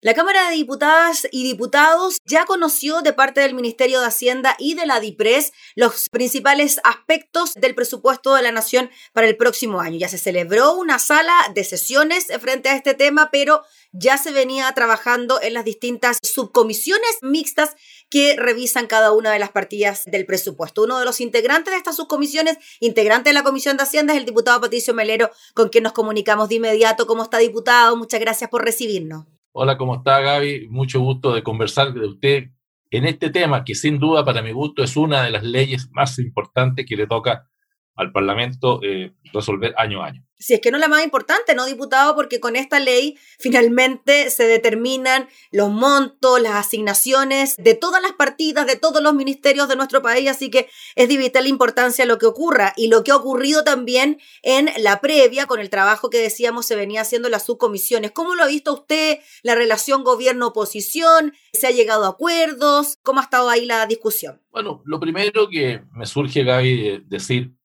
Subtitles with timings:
[0.00, 4.74] La Cámara de Diputadas y Diputados ya conoció de parte del Ministerio de Hacienda y
[4.74, 9.98] de la DIPRES los principales aspectos del presupuesto de la Nación para el próximo año.
[9.98, 14.70] Ya se celebró una sala de sesiones frente a este tema, pero ya se venía
[14.72, 17.74] trabajando en las distintas subcomisiones mixtas
[18.08, 20.84] que revisan cada una de las partidas del presupuesto.
[20.84, 24.26] Uno de los integrantes de estas subcomisiones, integrante de la Comisión de Hacienda, es el
[24.26, 27.08] diputado Patricio Melero, con quien nos comunicamos de inmediato.
[27.08, 27.96] ¿Cómo está, diputado?
[27.96, 29.37] Muchas gracias por recibirnos.
[29.60, 30.68] Hola, ¿cómo está Gaby?
[30.68, 32.50] Mucho gusto de conversar de usted
[32.92, 36.20] en este tema que sin duda para mi gusto es una de las leyes más
[36.20, 37.50] importantes que le toca
[37.98, 41.66] al Parlamento eh, resolver año a año si es que no la más importante, ¿no,
[41.66, 42.14] diputado?
[42.14, 48.66] Porque con esta ley finalmente se determinan los montos, las asignaciones de todas las partidas,
[48.66, 52.26] de todos los ministerios de nuestro país, así que es de vital importancia lo que
[52.26, 56.66] ocurra y lo que ha ocurrido también en la previa con el trabajo que decíamos
[56.66, 58.12] se venía haciendo las subcomisiones.
[58.12, 61.34] ¿Cómo lo ha visto usted la relación gobierno-oposición?
[61.52, 62.98] ¿Se ha llegado a acuerdos?
[63.02, 64.40] ¿Cómo ha estado ahí la discusión?
[64.50, 67.57] Bueno, lo primero que me surge, Gaby, decir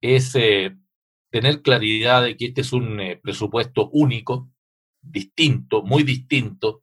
[0.00, 0.34] es...
[0.34, 0.76] Eh,
[1.30, 4.50] tener claridad de que este es un eh, presupuesto único,
[5.02, 6.82] distinto, muy distinto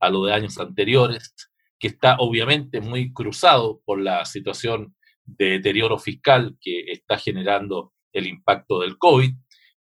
[0.00, 1.34] a lo de años anteriores,
[1.78, 8.26] que está obviamente muy cruzado por la situación de deterioro fiscal que está generando el
[8.26, 9.30] impacto del COVID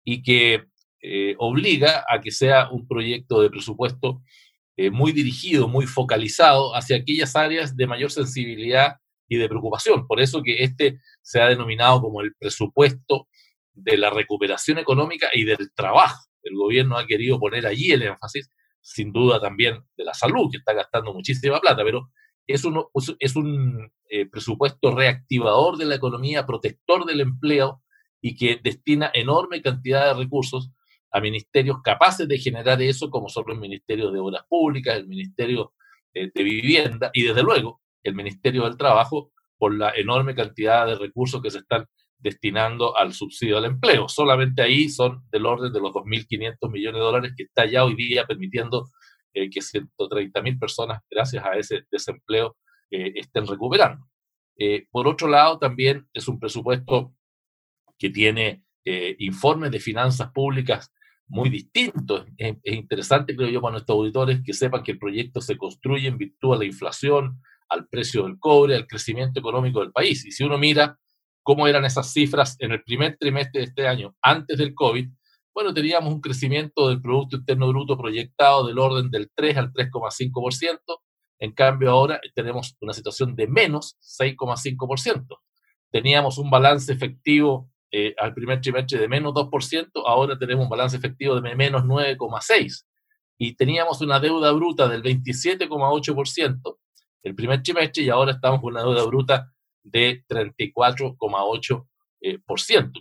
[0.06, 0.64] y que
[1.02, 4.22] eh, obliga a que sea un proyecto de presupuesto
[4.92, 10.08] muy dirigido, muy focalizado hacia aquellas áreas de mayor sensibilidad y de preocupación.
[10.08, 13.28] Por eso que este se ha denominado como el presupuesto
[13.74, 16.26] de la recuperación económica y del trabajo.
[16.44, 20.58] El gobierno ha querido poner allí el énfasis, sin duda también de la salud, que
[20.58, 22.10] está gastando muchísima plata, pero
[22.48, 22.84] es un,
[23.20, 27.82] es un eh, presupuesto reactivador de la economía, protector del empleo
[28.22, 30.72] y que destina enorme cantidad de recursos
[31.12, 35.74] a ministerios capaces de generar eso, como son los ministerios de Obras Públicas, el Ministerio
[36.14, 40.96] eh, de Vivienda y, desde luego, el Ministerio del Trabajo, por la enorme cantidad de
[40.96, 41.86] recursos que se están
[42.18, 44.08] destinando al subsidio al empleo.
[44.08, 47.96] Solamente ahí son del orden de los 2.500 millones de dólares que está ya hoy
[47.96, 48.90] día permitiendo
[49.34, 52.56] eh, que 130.000 personas, gracias a ese desempleo,
[52.90, 54.08] eh, estén recuperando.
[54.58, 57.14] Eh, por otro lado, también es un presupuesto
[57.98, 58.64] que tiene
[59.18, 60.94] informes de finanzas públicas
[61.28, 62.28] muy distintos.
[62.38, 66.08] Es, es, interesante, creo yo, para nuestros auditores que sepan que el proyecto se construye
[66.08, 70.26] en virtud a la inflación, al precio del cobre, al crecimiento económico del país.
[70.26, 70.98] Y si uno mira
[71.44, 75.08] cómo eran esas cifras en el primer trimestre de este año, antes del COVID,
[75.54, 80.80] bueno, teníamos un crecimiento del Producto Interno Bruto proyectado del orden del 3 al 3,5%.
[81.40, 85.26] En cambio, ahora tenemos una situación de menos 6,5%.
[85.92, 90.98] Teníamos un balance efectivo eh, al primer trimestre de menos 2%, ahora tenemos un balance
[90.98, 92.84] efectivo de menos 9,6%.
[93.38, 96.78] Y teníamos una deuda bruta del 27,8%
[97.26, 101.88] el primer trimestre y ahora estamos con una deuda bruta de 34,8%.
[102.22, 102.40] Eh,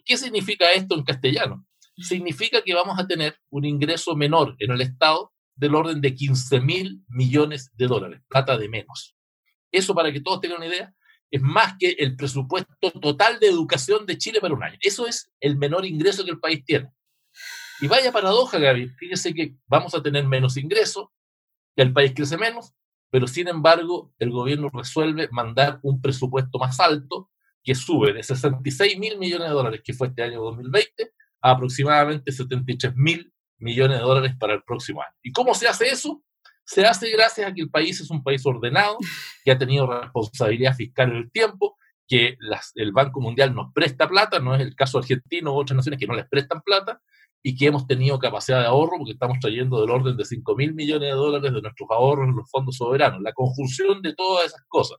[0.04, 1.66] ¿Qué significa esto en castellano?
[1.98, 6.60] Significa que vamos a tener un ingreso menor en el Estado del orden de 15
[6.60, 9.14] mil millones de dólares, plata de menos.
[9.70, 10.94] Eso, para que todos tengan una idea,
[11.30, 14.78] es más que el presupuesto total de educación de Chile para un año.
[14.80, 16.90] Eso es el menor ingreso que el país tiene.
[17.80, 21.08] Y vaya paradoja, Gaby, fíjese que vamos a tener menos ingresos,
[21.76, 22.72] que el país crece menos,
[23.14, 27.30] pero sin embargo el gobierno resuelve mandar un presupuesto más alto
[27.62, 32.32] que sube de 66 mil millones de dólares que fue este año 2020 a aproximadamente
[32.32, 35.14] 73 mil millones de dólares para el próximo año.
[35.22, 36.24] ¿Y cómo se hace eso?
[36.64, 38.98] Se hace gracias a que el país es un país ordenado,
[39.44, 41.76] que ha tenido responsabilidad fiscal en el tiempo,
[42.08, 42.36] que
[42.74, 46.08] el Banco Mundial nos presta plata, no es el caso argentino u otras naciones que
[46.08, 47.00] no les prestan plata,
[47.46, 50.74] y que hemos tenido capacidad de ahorro porque estamos trayendo del orden de 5 mil
[50.74, 53.20] millones de dólares de nuestros ahorros en los fondos soberanos.
[53.20, 54.96] La conjunción de todas esas cosas,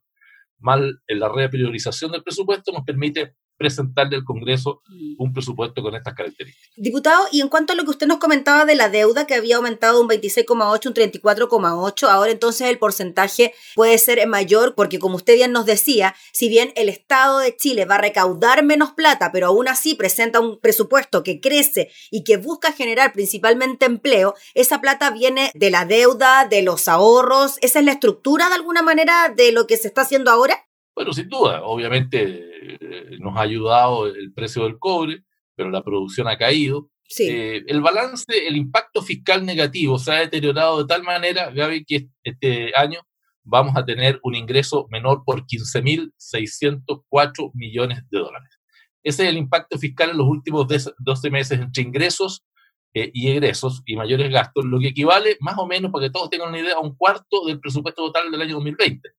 [0.60, 4.82] mal en la repriorización del presupuesto, nos permite presentarle al Congreso
[5.18, 6.72] un presupuesto con estas características.
[6.76, 9.58] Diputado, y en cuanto a lo que usted nos comentaba de la deuda, que había
[9.58, 15.36] aumentado un 26,8, un 34,8, ahora entonces el porcentaje puede ser mayor, porque como usted
[15.36, 19.48] bien nos decía, si bien el Estado de Chile va a recaudar menos plata, pero
[19.48, 25.12] aún así presenta un presupuesto que crece y que busca generar principalmente empleo, esa plata
[25.12, 29.52] viene de la deuda, de los ahorros, ¿esa es la estructura de alguna manera de
[29.52, 30.66] lo que se está haciendo ahora?
[30.96, 36.30] Bueno, sin duda, obviamente eh, nos ha ayudado el precio del cobre, pero la producción
[36.30, 36.90] ha caído.
[37.20, 42.08] Eh, el balance, el impacto fiscal negativo se ha deteriorado de tal manera, Gaby, que
[42.24, 43.02] este año
[43.44, 48.58] vamos a tener un ingreso menor por 15.604 millones de dólares.
[49.04, 50.66] Ese es el impacto fiscal en los últimos
[50.98, 52.46] 12 meses entre ingresos
[52.94, 56.30] eh, y egresos y mayores gastos, lo que equivale más o menos, para que todos
[56.30, 59.10] tengan una idea, a un cuarto del presupuesto total del año 2020.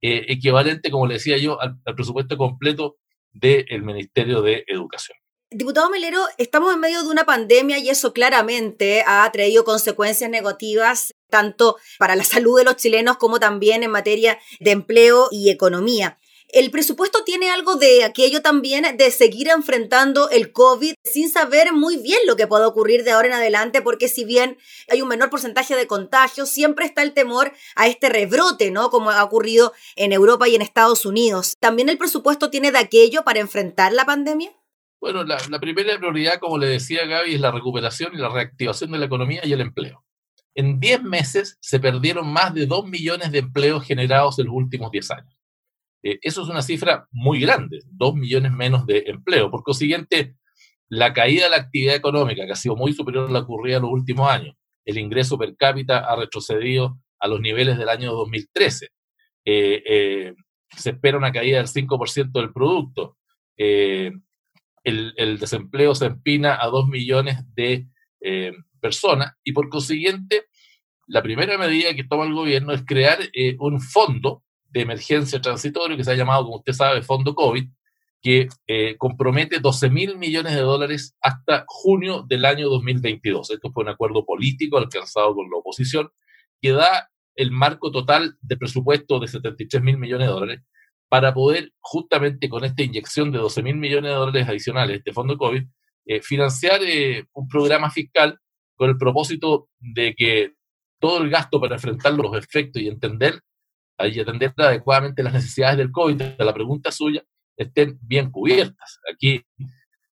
[0.00, 2.96] Eh, equivalente, como le decía yo, al, presupuesto completo
[3.32, 5.18] del Ministerio de Educación.
[5.50, 11.14] Diputado Melero, estamos en medio de una pandemia y eso claramente ha traído consecuencias negativas
[11.30, 16.18] tanto para la salud de los chilenos como también en materia de empleo y economía.
[16.50, 21.98] El presupuesto tiene algo de aquello también de seguir enfrentando el COVID sin saber muy
[21.98, 24.56] bien lo que puede ocurrir de ahora en adelante, porque si bien
[24.90, 28.88] hay un menor porcentaje de contagios, siempre está el temor a este rebrote, ¿no?
[28.88, 31.54] Como ha ocurrido en Europa y en Estados Unidos.
[31.60, 34.50] ¿También el presupuesto tiene de aquello para enfrentar la pandemia?
[35.02, 38.90] Bueno, la, la primera prioridad, como le decía Gaby, es la recuperación y la reactivación
[38.92, 40.02] de la economía y el empleo.
[40.54, 44.90] En 10 meses se perdieron más de 2 millones de empleos generados en los últimos
[44.90, 45.37] 10 años.
[46.02, 49.50] Eh, eso es una cifra muy grande, dos millones menos de empleo.
[49.50, 50.36] Por consiguiente,
[50.88, 53.82] la caída de la actividad económica, que ha sido muy superior a la ocurrida en
[53.82, 54.54] los últimos años,
[54.84, 58.88] el ingreso per cápita ha retrocedido a los niveles del año 2013.
[59.44, 60.34] Eh, eh,
[60.76, 63.16] se espera una caída del 5% del producto.
[63.56, 64.22] el,
[65.16, 67.88] el, desempleo se empina a dos millones de
[68.80, 70.46] personas y por consiguiente,
[71.06, 73.18] la primera medida que toma el gobierno es crear
[73.58, 77.68] un fondo de emergencia transitorio que se ha llamado, como usted sabe, Fondo COVID,
[78.20, 83.50] que eh, compromete 12 mil millones de dólares hasta junio del año 2022.
[83.50, 86.10] Esto fue un acuerdo político alcanzado con la oposición
[86.60, 90.60] que da el marco total de presupuesto de 73 mil millones de dólares
[91.08, 95.38] para poder, justamente con esta inyección de 12 mil millones de dólares adicionales, este fondo
[95.38, 95.62] COVID,
[96.06, 98.38] eh, financiar eh, un programa fiscal
[98.74, 100.52] con el propósito de que
[100.98, 103.40] todo el gasto para enfrentar los efectos y entender
[104.06, 107.22] y atender adecuadamente las necesidades del COVID, de la pregunta suya,
[107.56, 109.00] estén bien cubiertas.
[109.12, 109.42] Aquí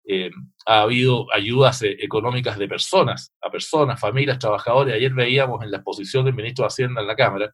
[0.07, 0.31] eh,
[0.65, 4.95] ha habido ayudas eh, económicas de personas, a personas, familias, trabajadores.
[4.95, 7.53] Ayer veíamos en la exposición del ministro de Hacienda en la Cámara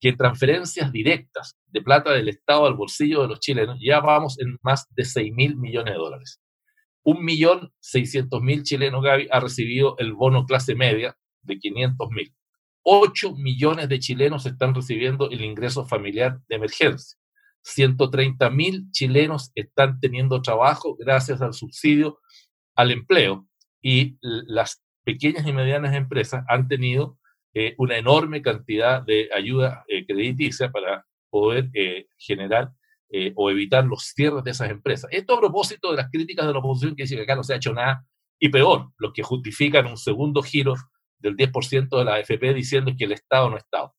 [0.00, 4.58] que transferencias directas de plata del Estado al bolsillo de los chilenos ya vamos en
[4.62, 6.40] más de 6 mil millones de dólares.
[7.02, 12.34] Un millón seiscientos mil chilenos, Gaby, ha recibido el bono clase media de 500 mil.
[12.82, 17.18] 8 millones de chilenos están recibiendo el ingreso familiar de emergencia.
[17.62, 22.18] 130 mil chilenos están teniendo trabajo gracias al subsidio
[22.74, 23.46] al empleo
[23.82, 27.18] y las pequeñas y medianas empresas han tenido
[27.52, 32.72] eh, una enorme cantidad de ayuda eh, crediticia para poder eh, generar
[33.34, 35.10] o evitar los cierres de esas empresas.
[35.10, 37.52] Esto a propósito de las críticas de la oposición que dice que acá no se
[37.52, 38.06] ha hecho nada
[38.38, 40.74] y peor, los que justifican un segundo giro
[41.20, 43.94] del 10% de la AFP diciendo que el Estado no ha estado.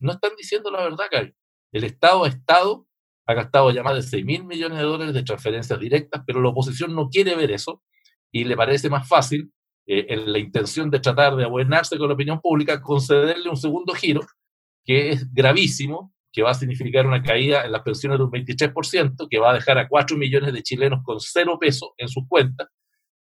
[0.00, 1.34] No están diciendo la verdad, Cari.
[1.72, 2.86] El Estado ha estado,
[3.26, 6.50] ha gastado ya más de 6 mil millones de dólares de transferencias directas, pero la
[6.50, 7.82] oposición no quiere ver eso
[8.30, 9.52] y le parece más fácil,
[9.86, 13.94] eh, en la intención de tratar de abonarse con la opinión pública, concederle un segundo
[13.94, 14.20] giro,
[14.84, 19.28] que es gravísimo, que va a significar una caída en las pensiones de un 23%,
[19.30, 22.68] que va a dejar a 4 millones de chilenos con cero peso en sus cuentas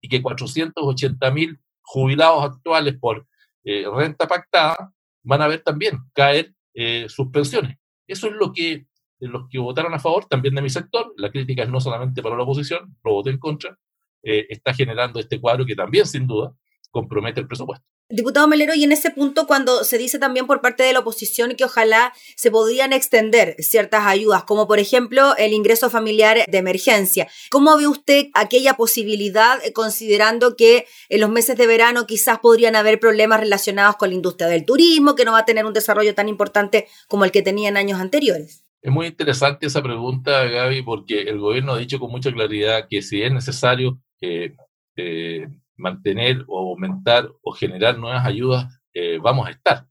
[0.00, 3.26] y que 480 mil jubilados actuales por
[3.64, 4.93] eh, renta pactada,
[5.23, 7.79] van a ver también caer eh, sus pensiones.
[8.06, 8.87] Eso es lo que
[9.29, 12.37] los que votaron a favor, también de mi sector, la crítica es no solamente para
[12.37, 13.79] la oposición, lo voté en contra,
[14.23, 16.53] eh, está generando este cuadro que también, sin duda,
[16.91, 17.87] compromete el presupuesto.
[18.14, 21.55] Diputado Melero, y en ese punto cuando se dice también por parte de la oposición
[21.56, 27.26] que ojalá se podrían extender ciertas ayudas, como por ejemplo el ingreso familiar de emergencia,
[27.50, 32.76] ¿cómo ve usted aquella posibilidad eh, considerando que en los meses de verano quizás podrían
[32.76, 36.14] haber problemas relacionados con la industria del turismo, que no va a tener un desarrollo
[36.14, 38.62] tan importante como el que tenía en años anteriores?
[38.83, 43.00] Es muy interesante esa pregunta, Gaby, porque el gobierno ha dicho con mucha claridad que
[43.00, 44.54] si es necesario eh,
[44.97, 45.47] eh,
[45.82, 49.86] mantener o aumentar o generar nuevas ayudas, eh, vamos a estar.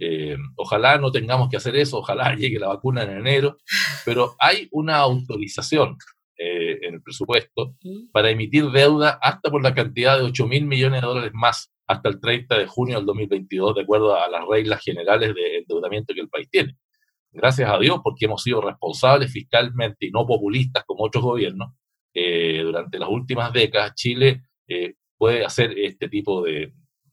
[0.00, 3.58] Eh, ojalá no tengamos que hacer eso, ojalá llegue la vacuna en enero,
[4.04, 5.96] pero hay una autorización
[6.36, 7.76] eh, en el presupuesto
[8.10, 12.08] para emitir deuda hasta por la cantidad de 8 mil millones de dólares más hasta
[12.08, 16.22] el 30 de junio del 2022, de acuerdo a las reglas generales de endeudamiento que
[16.22, 16.76] el país tiene.
[17.30, 21.74] Gracias a Dios, porque hemos sido responsables fiscalmente y no populistas como otros gobiernos.
[22.14, 24.44] durante las últimas décadas, Chile
[25.24, 26.70] puede hacer este tipo de,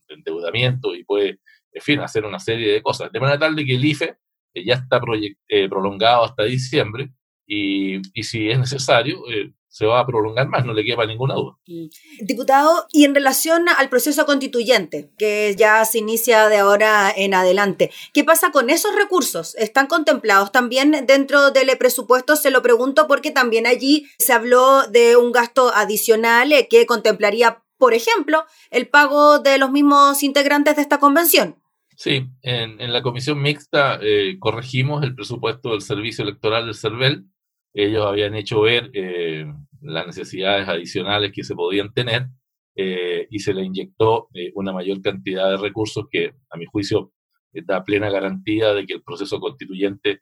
[0.10, 1.40] endeudamiento y puede,
[1.72, 3.10] en fin, hacer una serie de cosas.
[3.10, 4.18] De manera tal de que el IFE
[4.54, 5.00] eh, ya está
[5.48, 7.10] eh, prolongado hasta diciembre
[7.48, 11.36] y, y si es necesario, eh, se va a prolongar más, no le quepa ninguna
[11.36, 11.58] duda.
[11.66, 11.86] Mm.
[12.26, 17.90] Diputado, y en relación al proceso constituyente, que ya se inicia de ahora en adelante,
[18.14, 19.56] ¿qué pasa con esos recursos?
[19.56, 22.36] ¿Están contemplados también dentro del presupuesto?
[22.36, 27.96] Se lo pregunto porque también allí se habló de un gasto adicional que contemplaría por
[27.96, 31.56] ejemplo, el pago de los mismos integrantes de esta convención.
[31.98, 37.26] Sí, en, la comisión mixta eh, corregimos el presupuesto del servicio electoral del CERVEL.
[37.74, 42.28] Ellos habían hecho ver eh, las necesidades adicionales que se podían tener
[42.76, 47.14] eh, y se le inyectó una mayor cantidad de recursos que, a mi juicio,
[47.52, 50.22] da plena garantía de que el proceso constituyente,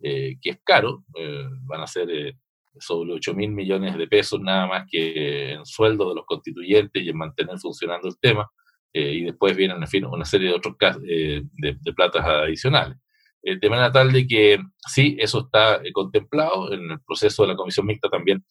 [0.00, 1.04] que es caro,
[1.66, 2.36] van a ser
[2.80, 7.08] sobre 8 mil millones de pesos nada más que en sueldo de los constituyentes y
[7.08, 8.50] en mantener funcionando el tema,
[8.92, 12.24] eh, y después vienen, en fin, una serie de otros casos eh, de, de, platas
[12.26, 12.98] adicionales.
[13.42, 16.72] Eh, de manera tal de que sí, eso está contemplado.
[16.72, 18.44] En el proceso de la comisión mixta también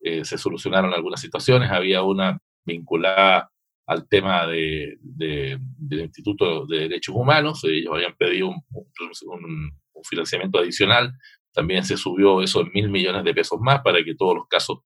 [0.00, 1.72] se solucionaron algunas situaciones.
[1.72, 3.50] Había una vinculada
[3.86, 7.64] al tema de, del Instituto de Derechos Humanos.
[7.64, 9.72] Ellos habían pedido un, un,
[10.08, 11.12] financiamiento adicional.
[11.58, 14.78] También se subió eso en mil millones de pesos más para que todos los casos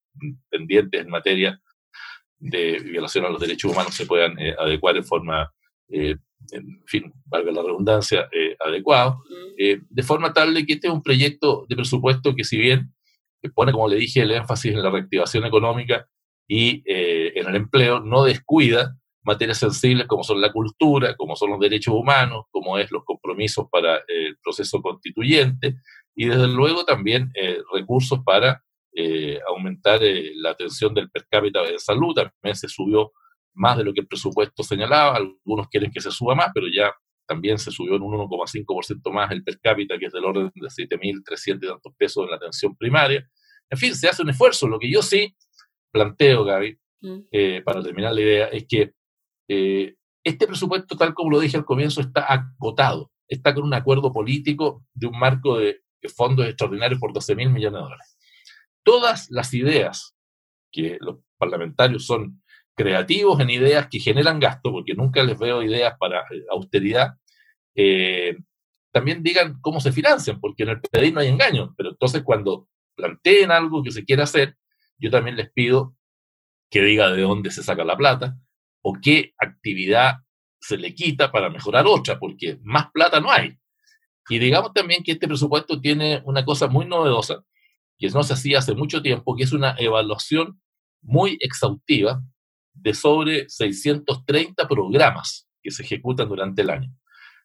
[0.49, 1.61] pendientes en materia
[2.39, 5.53] de violación a los derechos humanos se puedan eh, adecuar en forma,
[5.89, 6.15] eh,
[6.51, 9.21] en fin, valga la redundancia, eh, adecuado,
[9.55, 12.91] de forma tal de que este es un proyecto de presupuesto que si bien
[13.53, 16.07] pone, como le dije, el énfasis en la reactivación económica
[16.47, 21.59] y en el empleo, no descuida materias sensibles como son la cultura, como son los
[21.59, 25.75] derechos humanos, como es los compromisos para el proceso constituyente
[26.15, 27.31] y desde luego también
[27.73, 28.63] recursos para
[28.95, 33.11] eh, aumentar eh, la atención del per cápita de salud, también se subió
[33.55, 36.93] más de lo que el presupuesto señalaba, algunos quieren que se suba más, pero ya
[37.25, 40.67] también se subió en un 1,5% más el per cápita, que es del orden de
[40.67, 43.27] 7.300 y tantos pesos en la atención primaria.
[43.67, 44.67] En fin, se hace un esfuerzo.
[44.67, 45.35] Lo que yo sí
[45.91, 47.19] planteo, Gaby, mm.
[47.31, 48.93] eh, para terminar la idea, es que
[50.23, 54.85] este presupuesto, tal como lo dije al comienzo, está acotado, está con un acuerdo político
[54.93, 58.17] de un marco de fondos extraordinarios por 12 mil millones de dólares
[58.83, 60.15] todas las ideas,
[60.71, 62.43] que los parlamentarios son
[62.75, 67.13] creativos en ideas que generan gasto, porque nunca les veo ideas para eh, austeridad,
[67.75, 68.37] eh,
[68.91, 72.67] también digan cómo se financian, porque en el pedir no hay engaño, pero entonces cuando
[72.95, 74.55] planteen algo que se quiera hacer,
[74.97, 75.95] yo también les pido
[76.69, 78.37] que diga de dónde se saca la plata
[78.81, 80.17] o qué actividad
[80.59, 83.57] se le quita para mejorar otra, porque más plata no hay.
[84.29, 87.43] Y digamos también que este presupuesto tiene una cosa muy novedosa,
[87.97, 90.61] que no se hacía hace mucho tiempo, que es una evaluación
[91.01, 92.21] muy exhaustiva
[92.73, 96.89] de sobre 630 programas que se ejecutan durante el año.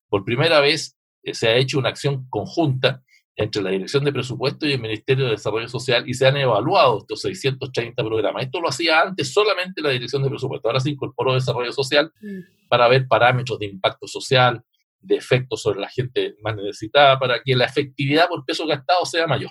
[0.08, 3.02] Por primera vez eh, se ha hecho una acción conjunta
[3.36, 6.98] entre la Dirección de Presupuesto y el Ministerio de Desarrollo Social y se han evaluado
[6.98, 8.44] estos 630 programas.
[8.44, 12.68] Esto lo hacía antes solamente la Dirección de Presupuesto, ahora se incorporó Desarrollo Social mm.
[12.68, 14.64] para ver parámetros de impacto social,
[15.00, 19.26] de efectos sobre la gente más necesitada, para que la efectividad por peso gastado sea
[19.26, 19.50] mayor.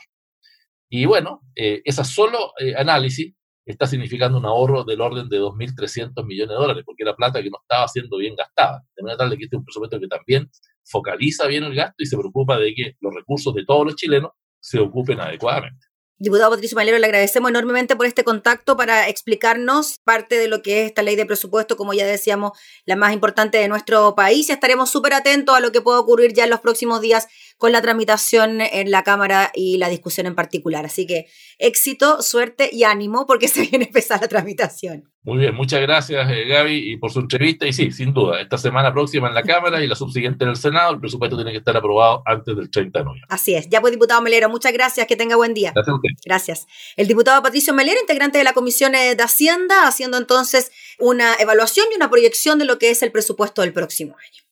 [0.90, 3.34] Y bueno, eh, ese solo eh, análisis
[3.66, 7.50] está significando un ahorro del orden de 2.300 millones de dólares, porque era plata que
[7.50, 8.84] no estaba siendo bien gastada.
[8.96, 10.50] De manera tal de que este es un presupuesto que también
[10.86, 14.32] focaliza bien el gasto y se preocupa de que los recursos de todos los chilenos
[14.60, 15.87] se ocupen adecuadamente.
[16.20, 20.82] Diputado Patricio Malero, le agradecemos enormemente por este contacto para explicarnos parte de lo que
[20.82, 22.54] es esta ley de presupuesto, como ya decíamos,
[22.86, 24.50] la más importante de nuestro país.
[24.50, 27.82] Estaremos súper atentos a lo que pueda ocurrir ya en los próximos días con la
[27.82, 30.86] tramitación en la Cámara y la discusión en particular.
[30.86, 35.12] Así que éxito, suerte y ánimo porque se viene a empezar la tramitación.
[35.24, 37.68] Muy bien, muchas gracias eh, Gaby y por su entrevista.
[37.68, 40.56] Y sí, sin duda, esta semana próxima en la Cámara y la subsiguiente en el
[40.56, 43.28] Senado, el presupuesto tiene que estar aprobado antes del 30 de noviembre.
[43.30, 43.68] Así es.
[43.68, 45.74] Ya pues, diputado Melero, muchas gracias, que tenga buen día.
[45.74, 46.10] Gracias a usted.
[46.26, 46.68] Gracias.
[46.96, 51.88] El diputado Patricio Melero, integrante de la Comisión eh, de Hacienda, haciendo entonces una evaluación
[51.92, 54.47] y una proyección de lo que es el presupuesto del próximo año.